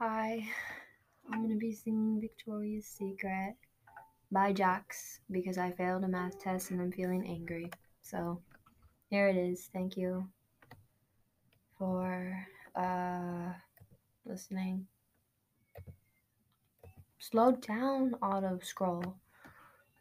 [0.00, 0.46] Hi,
[1.28, 3.56] I'm gonna be singing Victoria's Secret
[4.30, 7.68] by Jax because I failed a math test and I'm feeling angry.
[8.02, 8.40] So
[9.10, 9.68] here it is.
[9.72, 10.28] Thank you
[11.76, 13.52] for uh,
[14.24, 14.86] listening.
[17.18, 19.16] Slow down, auto scroll.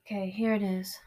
[0.06, 1.00] Okay, here it is.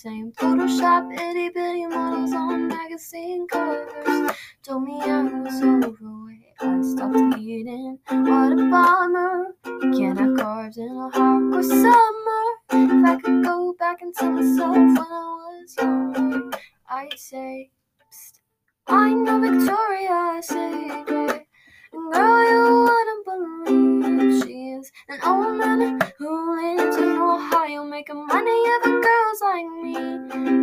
[0.00, 0.32] Same.
[0.32, 4.32] Photoshop itty bitty models on magazine covers
[4.62, 6.54] told me I was overweight.
[6.58, 7.98] I stopped eating.
[8.08, 9.54] What a bummer.
[9.94, 12.44] Can't have carbs in a hardcore summer.
[12.72, 16.50] If I could go back and tell myself when I was younger,
[16.88, 17.70] I'd say,
[18.10, 18.40] Psst,
[18.86, 21.46] I know Victoria's Secret.
[21.92, 28.26] And girl, you wouldn't believe she is an old man who lives in Ohio, making
[28.26, 29.94] money other girls like me,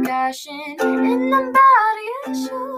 [0.06, 2.77] cashing in on body issues,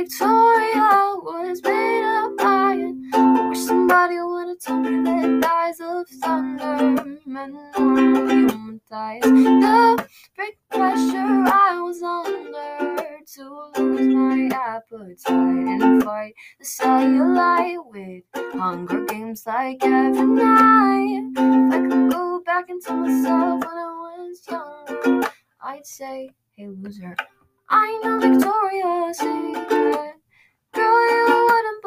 [0.00, 2.94] Victoria was made up by it.
[3.12, 9.20] I wish somebody would have told me that eyes of thunder meant normal human thighs.
[9.20, 10.06] The
[10.38, 19.04] big pressure I was under to lose my appetite and fight the cellulite with Hunger
[19.04, 21.30] Games like every night.
[21.36, 25.28] If I could go back and tell myself when I was younger,
[25.62, 27.14] I'd say, hey loser,
[27.70, 30.14] I know Victoria's Secret.
[30.74, 31.82] Girl, you wouldn't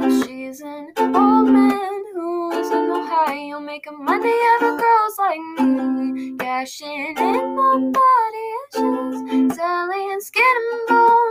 [0.00, 3.58] believe she's an old man who is in Ohio.
[3.60, 11.23] Making money other girls like me, cashing in my body issues, selling skin and bones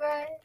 [0.00, 0.40] Secret.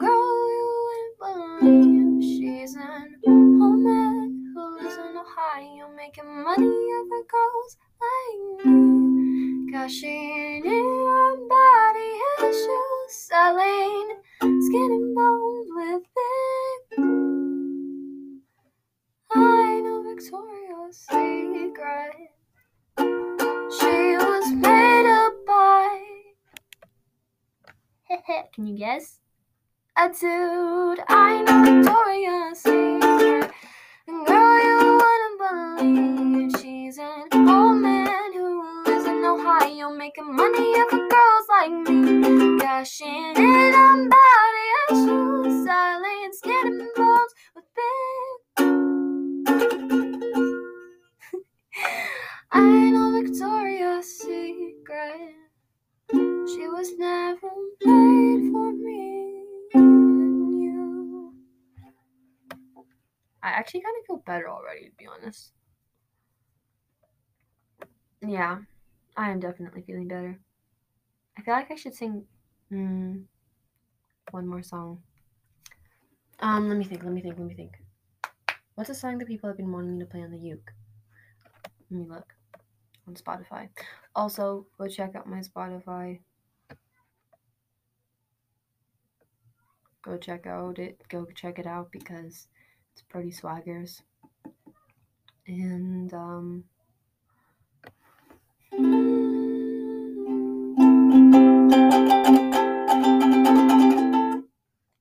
[0.00, 7.24] Girl, you wouldn't believe she's an old man who lives in Ohio, making money other
[7.24, 17.00] girls like me, cashing in on body issues, selling skin and bones with it.
[19.34, 22.35] I know Victoria's Secret.
[28.26, 29.20] Can you guess?
[29.96, 31.00] A dude.
[31.08, 33.52] I know Victoria's Secret.
[34.08, 40.74] And girl, you wouldn't believe she's an old man who lives in Ohio, making money
[40.74, 44.45] off of girls like me, cashing in on body
[63.66, 65.50] actually kind of feel better already, to be honest.
[68.22, 68.58] Yeah,
[69.16, 70.38] I am definitely feeling better.
[71.36, 72.24] I feel like I should sing
[72.72, 73.24] mm,
[74.30, 75.02] one more song.
[76.38, 77.72] Um, let me think, let me think, let me think.
[78.76, 80.72] What's a song that people have been wanting to play on the uke?
[81.90, 82.34] Let me look
[83.08, 83.68] on Spotify.
[84.14, 86.20] Also, go check out my Spotify.
[90.02, 91.02] Go check out it.
[91.08, 92.46] Go check it out because
[92.96, 94.00] it's pretty swaggers.
[95.46, 96.64] And um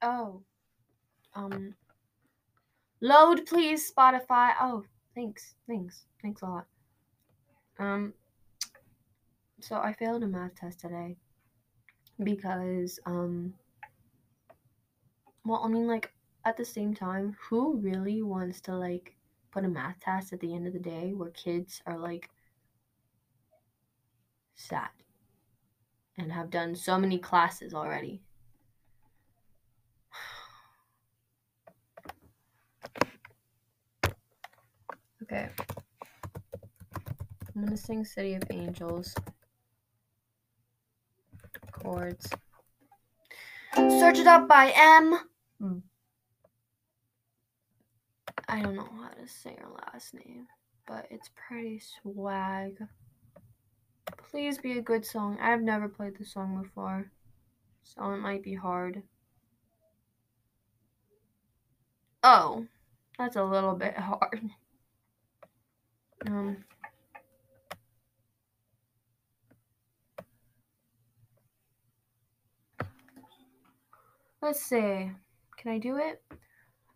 [0.01, 0.41] Oh.
[1.33, 1.73] Um
[2.99, 4.51] Load please Spotify.
[4.59, 4.83] Oh,
[5.15, 5.55] thanks.
[5.65, 6.03] Thanks.
[6.21, 6.65] Thanks a lot.
[7.79, 8.13] Um
[9.61, 11.15] so I failed a math test today
[12.21, 13.53] because um
[15.45, 16.11] well, I mean like
[16.45, 19.15] at the same time, who really wants to like
[19.51, 22.29] put a math test at the end of the day where kids are like
[24.55, 24.89] sad
[26.17, 28.21] and have done so many classes already?
[35.23, 35.49] Okay.
[37.55, 39.15] I'm gonna sing City of Angels.
[41.71, 42.29] Chords.
[43.75, 45.19] Search it up by Em.
[48.47, 50.47] I don't know how to say her last name,
[50.87, 52.77] but it's pretty swag.
[54.29, 55.37] Please be a good song.
[55.39, 57.11] I've never played this song before,
[57.83, 59.03] so it might be hard.
[62.23, 62.65] Oh,
[63.19, 64.41] that's a little bit hard.
[66.27, 66.57] Um,
[74.41, 75.11] let's see.
[75.57, 76.23] Can I do it?
[76.31, 76.37] How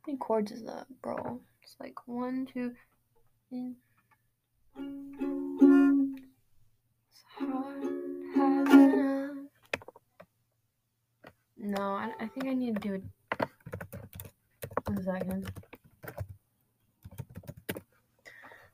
[0.07, 1.41] many chords is that, bro?
[1.69, 2.73] It's like one, two.
[3.53, 3.75] A-
[11.57, 13.03] No, I, I think I need to do it.
[14.87, 15.51] One second.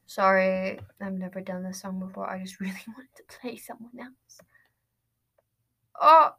[0.06, 2.30] Sorry, I've never done this song before.
[2.30, 4.40] I just really wanted to play someone else.
[6.00, 6.36] Oh,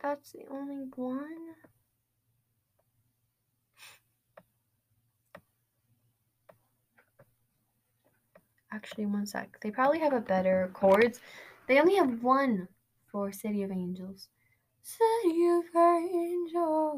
[0.00, 1.54] that's the only one.
[8.72, 9.58] Actually, one sec.
[9.60, 11.20] They probably have a better chords.
[11.66, 12.68] They only have one
[13.10, 14.28] for City of Angels.
[14.82, 16.92] City of Angels.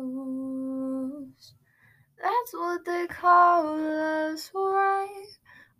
[2.23, 5.27] That's what they call us, right?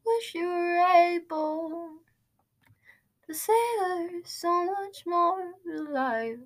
[0.07, 2.01] Wish you were able
[3.27, 6.39] to there's so much more to life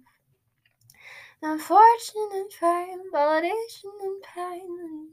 [1.41, 5.09] than fortune and fame, validation and pain.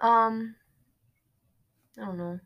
[0.00, 0.56] Um,
[1.98, 2.38] I don't know.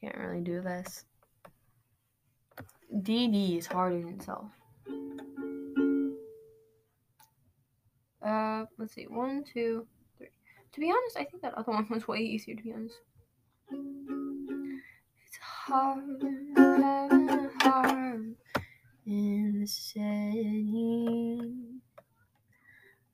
[0.00, 1.04] Can't really do this.
[2.94, 4.50] DD is hard in itself.
[8.24, 9.04] Uh, let's see.
[9.04, 9.86] One, two,
[10.16, 10.28] three.
[10.72, 12.96] To be honest, I think that other one was way easier, to be honest.
[15.26, 16.22] It's hard
[16.56, 18.20] a heart
[19.06, 19.66] in the.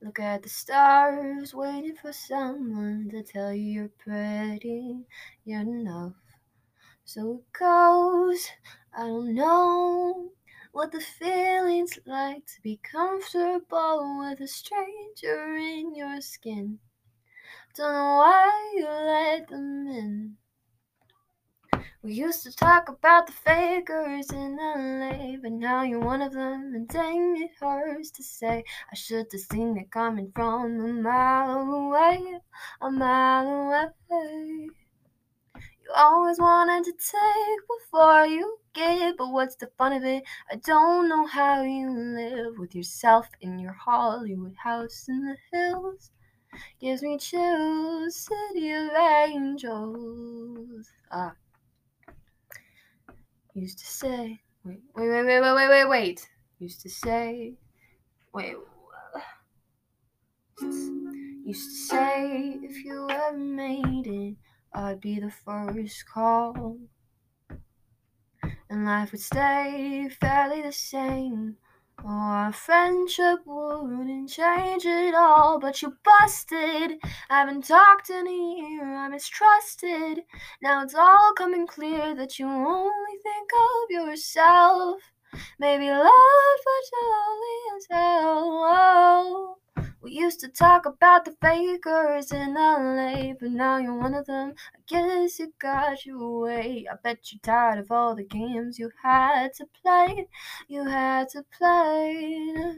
[0.03, 5.05] Look at the stars, waiting for someone to tell you you're pretty.
[5.45, 6.15] You're enough.
[7.05, 8.49] So it goes.
[8.97, 10.31] I don't know
[10.73, 16.79] what the feeling's like to be comfortable with a stranger in your skin.
[17.77, 18.40] Don't know why
[22.03, 26.73] We used to talk about the fakers in LA, but now you're one of them,
[26.75, 28.65] and dang, it hurts to say.
[28.91, 32.41] I should have seen it coming from a mile away,
[32.81, 34.69] a mile away.
[35.55, 40.25] You always wanted to take before you give, but what's the fun of it?
[40.51, 46.13] I don't know how you live with yourself in your Hollywood house in the hills.
[46.81, 50.91] Gives me chills, city of angels.
[51.13, 51.35] Ah
[53.55, 54.41] used to say.
[54.65, 56.29] Wait, wait, wait, wait, wait, wait, wait.
[56.59, 57.55] Used to say.
[58.33, 58.57] Wait.
[60.61, 64.37] Used to say if you ever made it,
[64.75, 66.77] I'd be the first call.
[68.69, 71.57] And life would stay fairly the same
[72.05, 76.99] our friendship wouldn't change at all, but you busted.
[77.31, 80.25] I haven't talked in a year, I mistrusted.
[80.63, 85.01] Now it's all coming clear that you only think of yourself.
[85.59, 89.50] Maybe love, but you're lonely as hell.
[90.11, 94.55] We used to talk about the fakers in LA, but now you're one of them.
[94.75, 96.85] I guess you got your way.
[96.91, 100.27] I bet you're tired of all the games you had to play.
[100.67, 102.75] You had to play.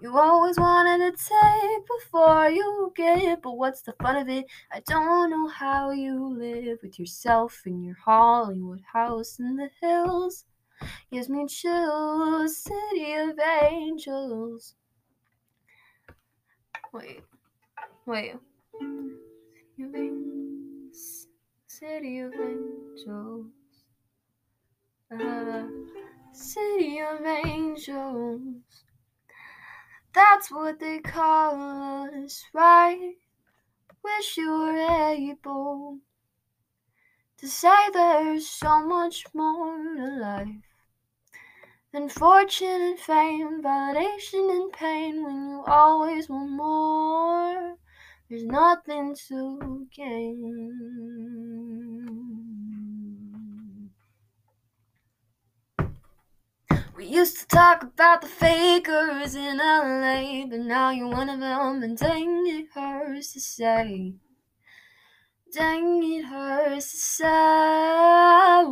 [0.00, 4.46] You always wanted to take before you give, but what's the fun of it?
[4.72, 10.46] I don't know how you live with yourself in your Hollywood house in the hills.
[11.10, 14.76] Gives me chills, city of angels.
[16.92, 17.22] Wait,
[18.04, 18.34] wait.
[18.82, 21.26] City of angels.
[21.66, 23.46] City of angels.
[25.10, 25.64] Uh,
[26.34, 28.84] city of angels.
[30.12, 31.54] That's what they call
[32.24, 33.14] us, right?
[34.04, 35.98] Wish you were able
[37.38, 40.71] to say there's so much more to life
[41.92, 45.22] than fortune and fame, validation and pain.
[45.22, 47.76] When you always want more,
[48.30, 50.72] there's nothing to gain.
[56.96, 61.82] We used to talk about the fakers in LA, but now you're one of them,
[61.82, 64.14] and dang, it hurts to say.
[65.52, 68.62] Dang, it hurts to say.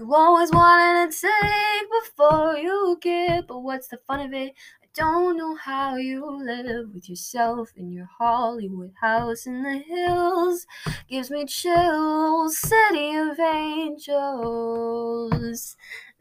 [0.00, 4.54] You always wanted to take before you give, but what's the fun of it?
[4.82, 10.66] I don't know how you live with yourself in your Hollywood house in the hills.
[11.06, 14.06] Gives me chills, city of angels.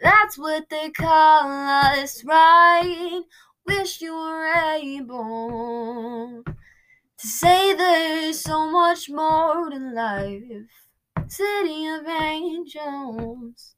[0.01, 3.21] That's what they call us, right?
[3.65, 10.88] Wish you were able to say there's so much more to life.
[11.29, 13.75] City of angels.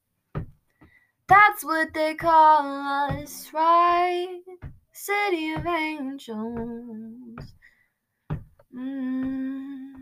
[1.28, 2.64] That's what they call
[3.10, 4.40] us, right?
[4.92, 7.54] City of angels.
[8.74, 9.92] Mm.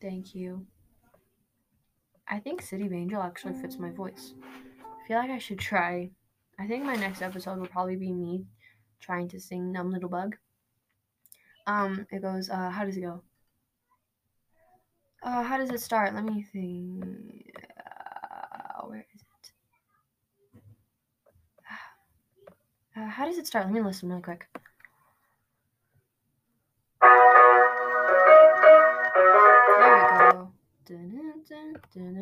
[0.00, 0.66] Thank you.
[2.28, 4.34] I think City of Angel actually fits my voice.
[4.82, 6.10] I feel like I should try.
[6.58, 8.46] I think my next episode will probably be me
[9.00, 10.36] trying to sing Numb Little Bug.
[11.66, 13.22] Um, it goes, uh, how does it go?
[15.22, 16.14] Uh, how does it start?
[16.14, 17.50] Let me think.
[17.76, 19.52] Uh, where is it?
[22.96, 23.64] Uh, how does it start?
[23.64, 24.46] Let me listen really quick.
[27.00, 27.10] There
[29.96, 30.52] we go.
[30.86, 32.14] Dun, dun, dun,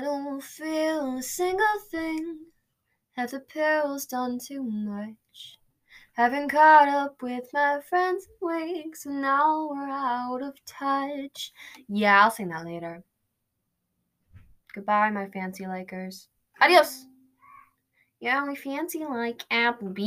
[0.00, 2.38] I don't feel a single thing.
[3.16, 5.58] Have the pills done too much?
[6.14, 11.52] Haven't caught up with my friends in weeks, and now we're out of touch.
[11.86, 13.04] Yeah, I'll sing that later.
[14.74, 16.28] Goodbye, my fancy likers.
[16.62, 17.04] Adios!
[18.20, 19.98] You only fancy like Applebee's.